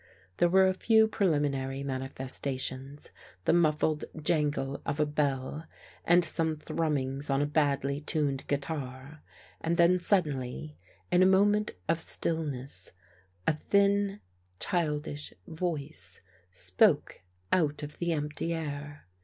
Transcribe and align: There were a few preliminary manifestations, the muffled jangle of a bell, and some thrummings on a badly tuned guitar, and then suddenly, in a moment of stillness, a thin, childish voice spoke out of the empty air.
There 0.37 0.49
were 0.49 0.65
a 0.65 0.73
few 0.73 1.07
preliminary 1.07 1.83
manifestations, 1.83 3.11
the 3.45 3.53
muffled 3.53 4.03
jangle 4.19 4.81
of 4.83 4.99
a 4.99 5.05
bell, 5.05 5.65
and 6.03 6.25
some 6.25 6.57
thrummings 6.57 7.29
on 7.29 7.39
a 7.39 7.45
badly 7.45 7.99
tuned 7.99 8.47
guitar, 8.47 9.19
and 9.63 9.77
then 9.77 9.99
suddenly, 9.99 10.75
in 11.11 11.21
a 11.21 11.27
moment 11.27 11.73
of 11.87 11.99
stillness, 11.99 12.93
a 13.45 13.55
thin, 13.55 14.21
childish 14.59 15.35
voice 15.45 16.21
spoke 16.49 17.21
out 17.51 17.83
of 17.83 17.99
the 17.99 18.11
empty 18.11 18.55
air. 18.55 19.05